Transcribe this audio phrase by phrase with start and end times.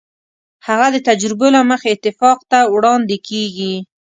[0.67, 3.75] هغه د تجربو له مخې اتفاق ته وړاندې کېږي.